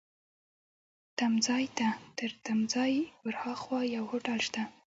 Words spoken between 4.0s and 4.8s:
هوټل شته.